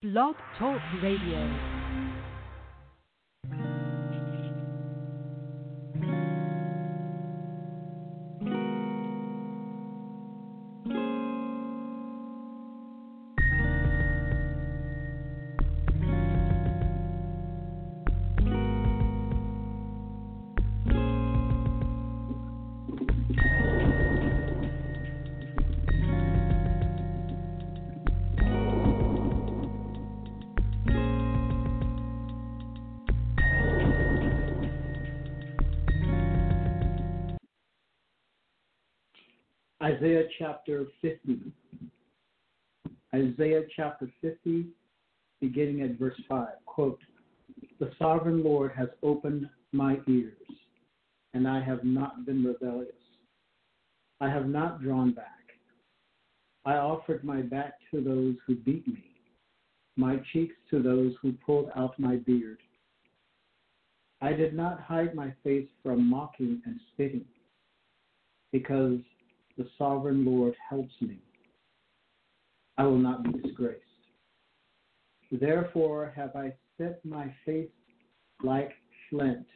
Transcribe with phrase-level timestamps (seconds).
[0.00, 1.77] Blog Talk Radio.
[39.88, 41.40] Isaiah chapter 50.
[43.14, 44.66] Isaiah chapter 50,
[45.40, 46.46] beginning at verse 5.
[46.66, 47.00] Quote,
[47.80, 50.36] The sovereign Lord has opened my ears,
[51.32, 52.92] and I have not been rebellious.
[54.20, 55.24] I have not drawn back.
[56.66, 59.04] I offered my back to those who beat me,
[59.96, 62.58] my cheeks to those who pulled out my beard.
[64.20, 67.24] I did not hide my face from mocking and spitting,
[68.52, 68.98] because
[69.58, 71.18] the sovereign Lord helps me.
[72.78, 73.82] I will not be disgraced.
[75.32, 77.68] Therefore have I set my face
[78.42, 78.70] like
[79.10, 79.46] flint,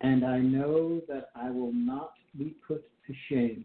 [0.00, 3.64] and I know that I will not be put to shame.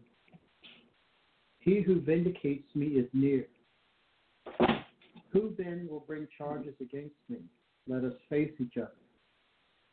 [1.58, 3.46] He who vindicates me is near.
[5.32, 7.38] Who then will bring charges against me?
[7.86, 8.92] Let us face each other.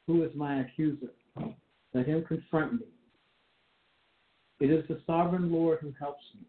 [0.06, 1.12] Who is my accuser?
[1.94, 2.86] Let him confront me.
[4.60, 6.48] It is the sovereign Lord who helps me.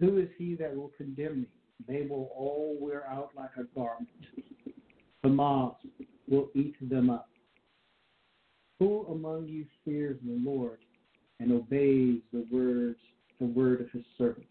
[0.00, 1.48] Who is he that will condemn me?
[1.88, 4.08] They will all wear out like a garment.
[5.22, 5.84] The moths
[6.28, 7.28] will eat them up.
[8.78, 10.78] Who among you fears the Lord
[11.40, 12.98] and obeys the words,
[13.40, 14.46] the word of his servant?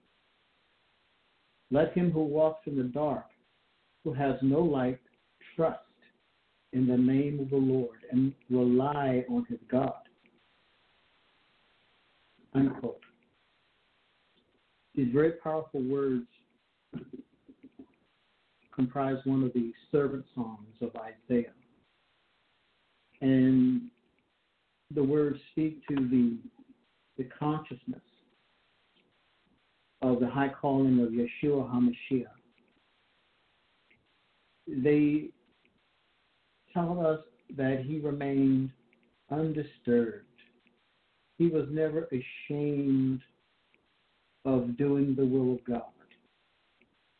[1.72, 3.26] Let him who walks in the dark,
[4.04, 5.00] who has no light,
[5.56, 5.80] trust
[6.72, 10.03] in the name of the Lord and rely on his God.
[12.56, 13.00] Unquote.
[14.96, 16.28] These very powerful words
[18.74, 21.54] comprise one of the servant songs of Isaiah.
[23.22, 23.90] And
[24.94, 26.38] the words speak to the,
[27.18, 28.02] the consciousness
[30.02, 32.26] of the high calling of Yeshua HaMashiach.
[34.68, 35.30] They
[36.74, 37.20] tell us
[37.56, 38.70] that he remained
[39.32, 40.26] undisturbed
[41.44, 43.20] he was never ashamed
[44.46, 45.82] of doing the will of God,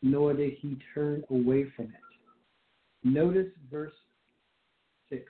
[0.02, 1.90] nor did he turn away from it.
[3.02, 3.92] Notice verse
[5.10, 5.22] 6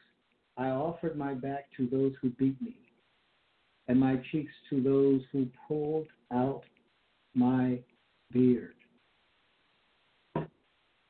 [0.56, 2.76] I offered my back to those who beat me,
[3.88, 6.62] and my cheeks to those who pulled out
[7.34, 7.80] my
[8.32, 8.74] beard.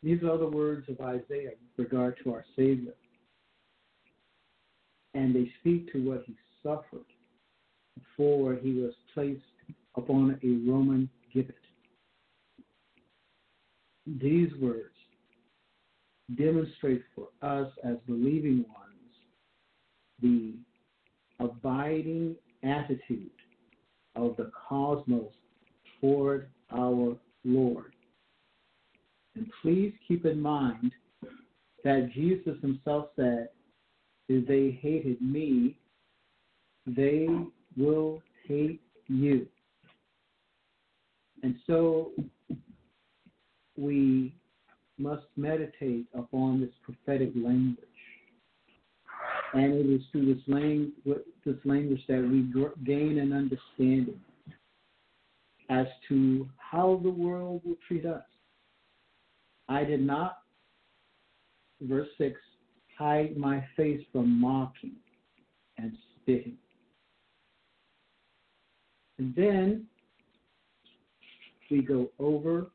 [0.03, 2.94] These are the words of Isaiah with regard to our Savior.
[5.12, 7.05] And they speak to what he suffered
[7.99, 9.41] before he was placed
[9.97, 11.55] upon a Roman gibbet.
[14.06, 14.94] These words
[16.37, 18.84] demonstrate for us as believing ones
[20.22, 20.55] the
[21.41, 23.31] abiding attitude
[24.16, 25.32] of the cosmos
[26.00, 27.93] toward our Lord.
[29.37, 30.93] And please keep in mind
[31.82, 33.49] that Jesus himself said,
[34.28, 35.76] if they hated me,
[36.87, 37.26] they
[37.77, 39.47] will hate you.
[41.43, 42.12] And so
[43.77, 44.35] we
[44.99, 47.79] must meditate upon this prophetic language.
[49.53, 50.95] And it is through this language,
[51.45, 52.51] this language that we
[52.85, 54.21] gain an understanding
[55.71, 58.25] as to how the world will treat us.
[59.69, 60.39] I did not,
[61.81, 62.39] verse 6,
[62.99, 64.97] hide my face from mocking
[65.79, 66.59] and spitting.
[69.19, 69.87] And then
[71.71, 72.71] we go over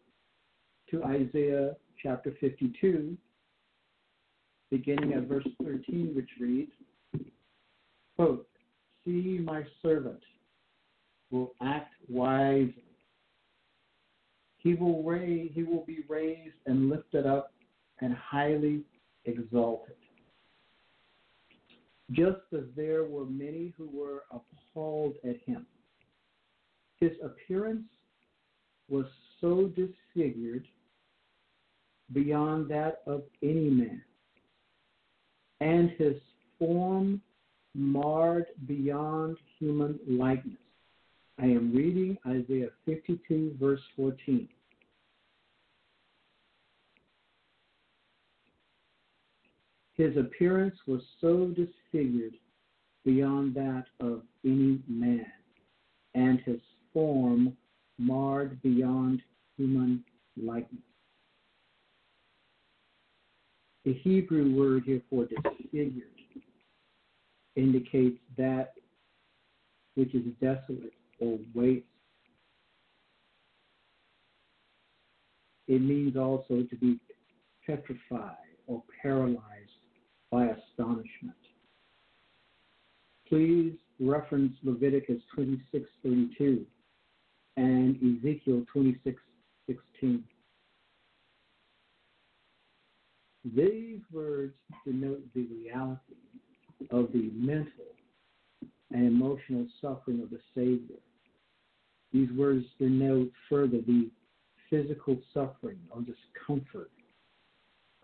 [0.92, 3.18] to Isaiah chapter 52,
[4.72, 6.72] beginning at verse 13, which reads,
[8.16, 8.48] quote,
[9.06, 10.22] See my servant
[11.31, 12.84] will act wisely.
[14.58, 17.54] He will raise, he will be raised and lifted up
[18.02, 18.81] and highly
[19.25, 19.96] exalted.
[22.12, 25.66] Just as there were many who were appalled at him
[27.00, 27.88] his appearance
[28.90, 29.06] was
[29.40, 30.68] so disfigured
[32.12, 34.01] beyond that of any man,
[35.62, 36.16] and his
[36.57, 37.22] form
[37.74, 40.57] marred beyond human likeness.
[41.38, 44.50] I am reading Isaiah 52, verse 14.
[49.94, 52.34] His appearance was so disfigured
[53.06, 55.25] beyond that of any man,
[56.13, 56.60] and his
[57.00, 57.56] form
[57.98, 59.22] marred beyond
[59.56, 60.04] human
[60.36, 60.84] likeness.
[63.86, 66.04] The Hebrew word here for disfigured
[67.56, 68.74] indicates that
[69.96, 71.86] which is desolate or waste.
[75.69, 77.00] It means also to be
[77.66, 78.36] petrified
[78.68, 79.40] or paralyzed
[80.31, 81.38] by astonishment.
[83.30, 86.66] Please reference Leviticus 26:32
[87.57, 90.24] and Ezekiel 26:16.
[93.56, 94.54] These words
[94.86, 96.16] denote the reality
[96.92, 97.96] of the mental
[98.92, 101.00] and emotional suffering of the Savior.
[102.12, 104.10] These words denote further the
[104.69, 106.92] physical suffering or discomfort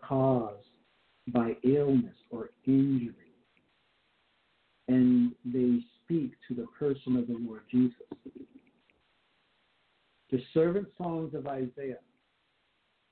[0.02, 0.68] caused
[1.28, 3.14] by illness or injury.
[4.88, 7.96] And they speak to the person of the Lord Jesus.
[10.30, 12.00] The servant songs of Isaiah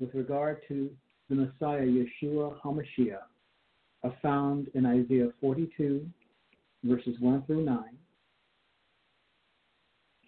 [0.01, 0.91] with regard to
[1.29, 3.23] the Messiah, Yeshua HaMashiach,
[4.03, 6.05] are found in Isaiah 42,
[6.83, 7.79] verses 1 through 9,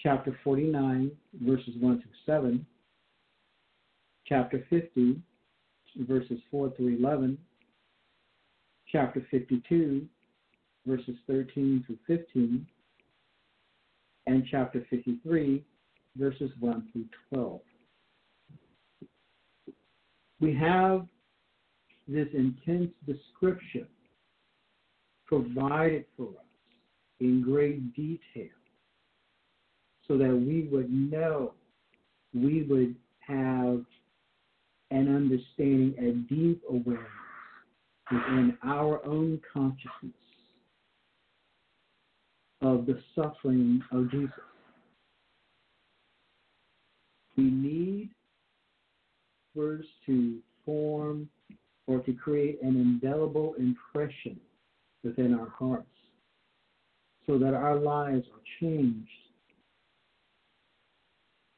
[0.01, 1.11] chapter 49,
[1.43, 2.67] verses 1 through 7,
[4.27, 5.21] chapter 50,
[6.09, 7.37] verses 4 through 11,
[8.91, 10.07] chapter 52,
[10.87, 12.67] verses 13 through 15,
[14.29, 15.65] and chapter 53,
[16.19, 17.61] verses 1 through 12.
[20.41, 21.07] We have
[22.09, 23.87] this intense description
[25.27, 26.45] provided for us
[27.21, 28.51] in great detail
[30.07, 31.55] so that we would know,
[32.33, 33.85] we would have
[34.91, 37.11] an understanding, a deep awareness
[38.13, 40.13] within our own consciousness
[42.63, 44.31] of the suffering of Jesus.
[47.37, 48.11] We need
[49.55, 51.29] first to form
[51.87, 54.39] or to create an indelible impression
[55.05, 55.87] within our hearts
[57.27, 59.09] so that our lives are changed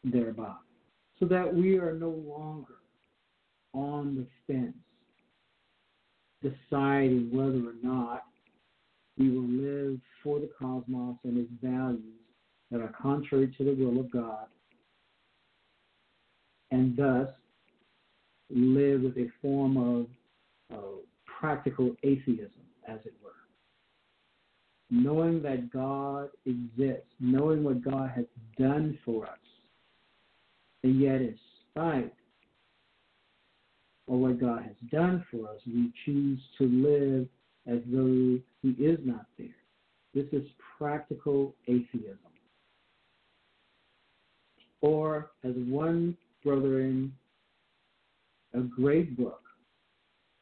[0.05, 0.55] thereby,
[1.19, 2.77] so that we are no longer
[3.75, 4.75] on the fence
[6.43, 8.25] deciding whether or not
[9.19, 12.03] we will live for the cosmos and its values
[12.71, 14.47] that are contrary to the will of God,
[16.79, 17.29] and thus
[18.51, 20.07] live with a form of
[20.73, 20.97] uh,
[21.41, 23.33] practical atheism, as it were.
[24.91, 28.27] Knowing that God exists, knowing what God has
[28.57, 29.39] done for us,
[30.85, 31.37] and yet, in
[31.73, 32.15] spite
[34.07, 37.27] of what God has done for us, we choose to live
[37.67, 39.49] as though He is not there.
[40.15, 40.49] This is
[40.79, 42.19] practical atheism.
[44.81, 47.13] Or, as one brother in
[48.55, 49.43] a great book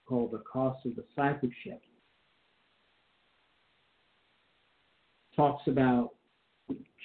[0.06, 1.82] called The Cost of Discipleship
[5.37, 6.12] talks about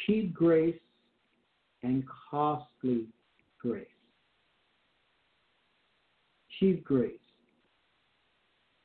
[0.05, 0.79] cheap grace
[1.83, 3.07] and costly
[3.59, 3.85] grace.
[6.59, 7.13] Cheap grace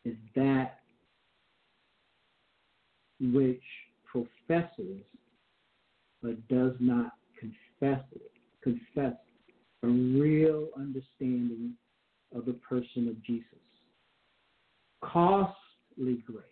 [0.04, 0.80] is that
[3.20, 3.62] which
[4.04, 5.02] professes
[6.22, 8.32] but does not confess it,
[8.62, 9.14] confess
[9.82, 11.72] a real understanding
[12.34, 12.54] of the
[12.87, 13.45] person of Jesus.
[15.02, 16.45] Costly grace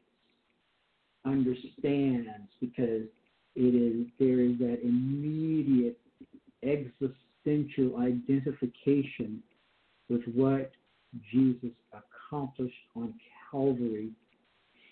[1.27, 2.29] understands
[2.61, 3.09] because
[3.57, 5.99] it is there is that immediate
[6.63, 9.43] existential identification
[10.09, 10.73] with what
[11.33, 13.15] Jesus accomplished on
[13.51, 14.11] Calvary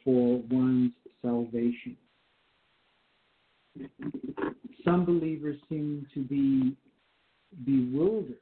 [0.05, 1.97] for one's salvation.
[4.85, 6.77] Some believers seem to be
[7.65, 8.37] bewildered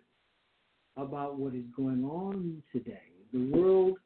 [1.02, 3.02] about what is going on today.
[3.32, 3.98] The world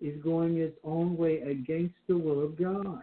[0.00, 3.02] is going its own way against the will of God.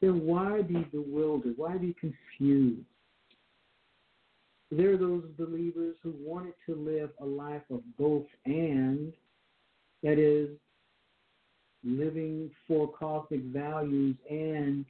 [0.00, 1.54] Then why be bewildered?
[1.56, 2.84] Why be confused?
[4.70, 9.12] There are those believers who wanted to live a life of both and,
[10.02, 10.48] that is,
[11.84, 14.84] living for cosmic values and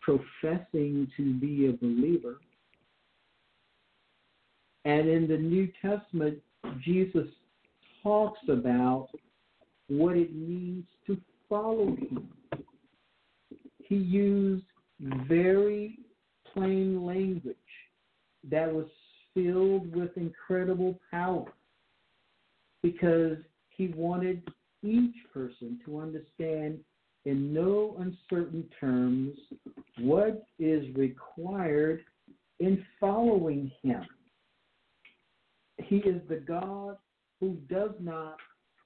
[0.00, 2.40] professing to be a believer.
[4.88, 6.38] And in the New Testament,
[6.82, 7.26] Jesus
[8.02, 9.08] talks about
[9.88, 12.30] what it means to follow him.
[13.84, 14.64] He used
[15.28, 15.98] very
[16.54, 17.54] plain language
[18.50, 18.86] that was
[19.34, 21.52] filled with incredible power
[22.82, 23.36] because
[23.68, 24.42] he wanted
[24.82, 26.78] each person to understand
[27.26, 29.36] in no uncertain terms
[29.98, 32.00] what is required
[32.58, 34.02] in following him.
[35.88, 36.96] He is the God
[37.40, 38.36] who does not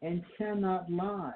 [0.02, 1.32] and cannot lie.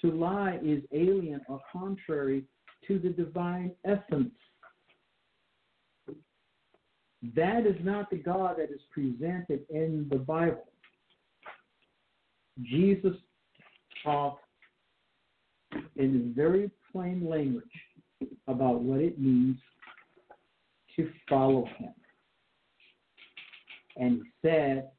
[0.00, 2.44] To lie is alien or contrary
[2.88, 4.34] to the divine essence.
[7.34, 10.66] That is not the God that is presented in the Bible.
[12.62, 13.14] Jesus
[14.04, 14.44] talked
[15.96, 17.64] in very plain language
[18.46, 19.56] about what it means
[20.96, 21.94] to follow him.
[23.96, 24.90] And he said,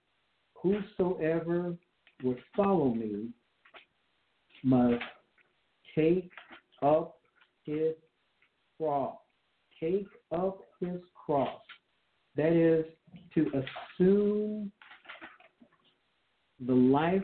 [0.66, 1.76] Whosoever
[2.24, 3.30] would follow me
[4.64, 5.04] must
[5.94, 6.32] take
[6.82, 7.18] up
[7.66, 7.94] his
[8.76, 9.16] cross.
[9.80, 11.62] Take up his cross.
[12.36, 12.84] That is
[13.36, 13.64] to
[14.00, 14.72] assume
[16.66, 17.22] the life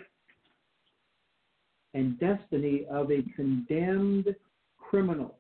[1.95, 4.35] and destiny of a condemned
[4.77, 5.39] criminal.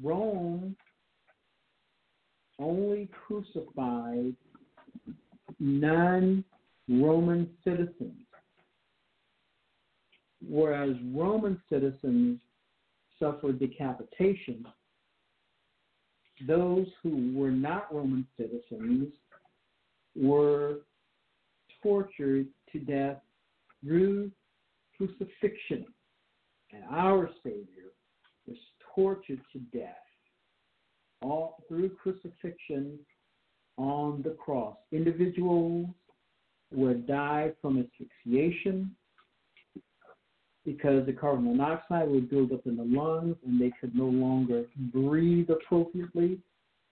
[0.00, 0.76] Rome
[2.60, 4.36] only crucified
[5.58, 6.44] non
[6.88, 8.26] Roman citizens,
[10.46, 12.38] whereas Roman citizens
[13.18, 14.66] suffered decapitation.
[16.46, 19.12] Those who were not Roman citizens
[20.16, 20.80] were
[21.82, 23.20] tortured to death
[23.82, 24.30] through
[24.96, 25.86] crucifixion.
[26.72, 27.92] And our Savior
[28.46, 28.56] was
[28.94, 29.96] tortured to death
[31.22, 32.98] all through crucifixion
[33.76, 34.76] on the cross.
[34.92, 35.86] Individuals
[36.72, 38.94] would die from asphyxiation
[40.64, 44.64] because the carbon monoxide would build up in the lungs and they could no longer
[44.92, 46.38] breathe appropriately.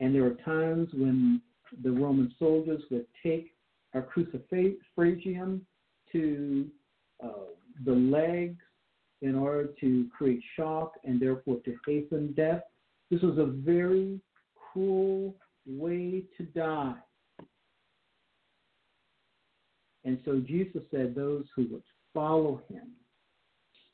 [0.01, 1.41] And there were times when
[1.83, 3.55] the Roman soldiers would take
[3.95, 5.61] a crurifragium
[6.12, 6.67] to
[7.23, 7.29] uh,
[7.85, 8.59] the legs
[9.23, 12.62] in order to create shock and therefore to hasten death.
[13.11, 14.21] This was a very
[14.73, 15.35] cruel
[15.66, 16.95] way to die.
[20.04, 22.88] And so Jesus said, Those who would follow him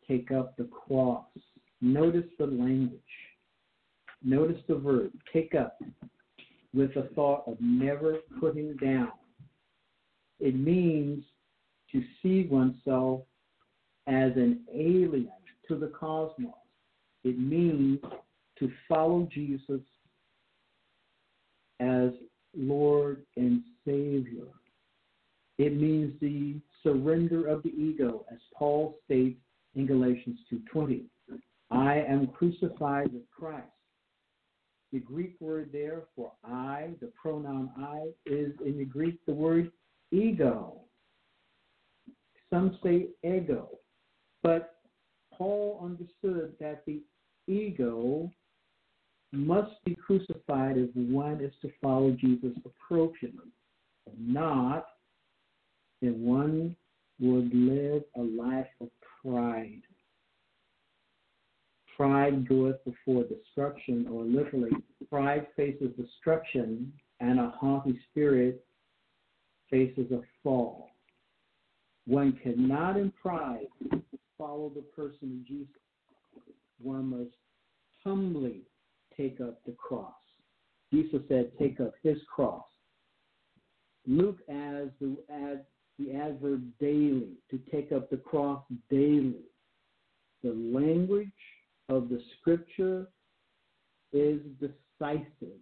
[0.09, 1.27] take up the cross.
[1.81, 3.01] Notice the language.
[4.25, 5.79] Notice the verb, take up,
[6.75, 9.13] with the thought of never putting down.
[10.41, 11.25] It means
[11.93, 13.23] to see oneself
[14.07, 15.31] as an alien
[15.69, 16.53] to the cosmos.
[17.25, 18.01] It means
[18.59, 19.81] to follow Jesus
[21.81, 22.11] as
[22.57, 24.47] Lord and Savior.
[25.59, 29.41] It means the surrender of the ego, as Paul states
[29.75, 31.09] in Galatians 2:20.
[31.71, 33.67] I am crucified with Christ.
[34.93, 39.71] The Greek word there for I, the pronoun I, is in the Greek the word
[40.11, 40.81] ego.
[42.49, 43.79] Some say ego,
[44.43, 44.77] but
[45.31, 47.03] Paul understood that the
[47.47, 48.33] ego
[49.33, 53.51] must be crucified if one is to follow Jesus appropriately.
[54.07, 54.87] If not,
[56.01, 56.77] then one
[57.21, 58.89] would live a life of
[59.23, 59.83] pride.
[61.97, 64.71] Pride goeth before destruction, or literally,
[65.11, 68.65] pride faces destruction, and a haughty spirit
[69.69, 70.91] faces a fall.
[72.07, 73.67] One cannot in pride
[74.39, 75.75] follow the person of Jesus.
[76.81, 77.35] One must
[78.05, 78.63] humbly
[79.19, 80.13] take up the cross.
[80.93, 82.65] Jesus said, take up his cross.
[84.07, 85.61] Luke adds the, adds
[85.99, 89.45] the adverb daily, to take up the cross daily.
[90.43, 91.29] The language
[91.89, 93.09] of the scripture
[94.13, 95.59] is decisive.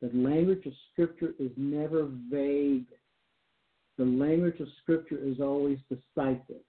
[0.00, 2.86] The language of scripture is never vague.
[3.98, 6.62] The language of scripture is always decisive.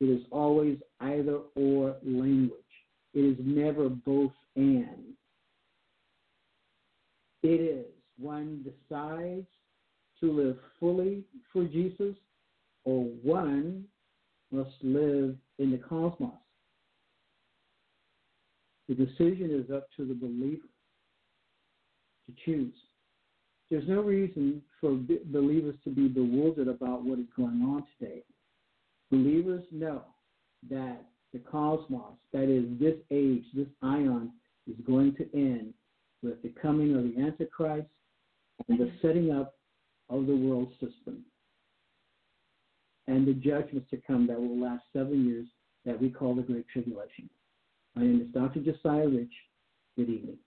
[0.00, 2.52] It is always either or language.
[3.14, 5.14] It is never both and.
[7.42, 7.86] It is
[8.18, 9.46] one decides
[10.20, 12.14] to live fully for Jesus,
[12.84, 13.84] or one
[14.52, 16.32] must live in the cosmos.
[18.88, 20.66] The decision is up to the believer
[22.26, 22.74] to choose.
[23.70, 28.24] There's no reason for believers to be bewildered about what is going on today.
[29.10, 30.02] Believers know
[30.68, 34.32] that the cosmos, that is, this age, this ion,
[34.68, 35.72] is going to end
[36.22, 37.88] with the coming of the Antichrist
[38.68, 39.54] and the setting up
[40.08, 41.24] of the world system
[43.06, 45.46] and the judgments to come that will last seven years
[45.84, 47.28] that we call the Great Tribulation.
[47.94, 48.60] My name is Dr.
[48.60, 49.32] Josiah Rich.
[49.96, 50.38] Good evening.